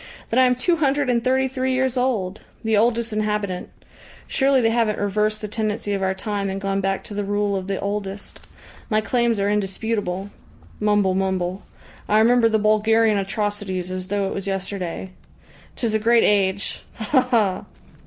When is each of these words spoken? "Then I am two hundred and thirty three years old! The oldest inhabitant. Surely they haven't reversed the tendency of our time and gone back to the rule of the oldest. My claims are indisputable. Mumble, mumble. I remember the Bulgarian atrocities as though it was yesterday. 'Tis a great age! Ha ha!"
"Then 0.31 0.39
I 0.39 0.45
am 0.47 0.55
two 0.55 0.77
hundred 0.77 1.11
and 1.11 1.23
thirty 1.23 1.47
three 1.47 1.75
years 1.75 1.95
old! 1.95 2.41
The 2.63 2.75
oldest 2.75 3.13
inhabitant. 3.13 3.69
Surely 4.25 4.59
they 4.59 4.71
haven't 4.71 4.97
reversed 4.97 5.41
the 5.41 5.47
tendency 5.47 5.93
of 5.93 6.01
our 6.01 6.15
time 6.15 6.49
and 6.49 6.59
gone 6.59 6.81
back 6.81 7.03
to 7.03 7.13
the 7.13 7.23
rule 7.23 7.55
of 7.55 7.67
the 7.67 7.79
oldest. 7.79 8.39
My 8.89 8.99
claims 8.99 9.39
are 9.39 9.47
indisputable. 9.47 10.31
Mumble, 10.79 11.13
mumble. 11.13 11.61
I 12.09 12.17
remember 12.17 12.49
the 12.49 12.57
Bulgarian 12.57 13.19
atrocities 13.19 13.91
as 13.91 14.07
though 14.07 14.27
it 14.27 14.33
was 14.33 14.47
yesterday. 14.47 15.11
'Tis 15.75 15.93
a 15.93 15.99
great 15.99 16.23
age! 16.23 16.81
Ha 16.95 17.21
ha!" 17.21 17.65